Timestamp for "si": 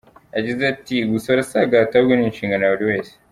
1.49-1.55